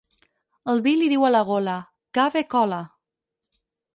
El 0.71 0.79
vi 0.87 0.93
li 1.01 1.09
diu 1.11 1.25
a 1.27 1.31
la 1.33 1.41
gola: 1.51 1.77
«Que 2.19 2.27
bé 2.37 2.43
cola!». 2.57 2.83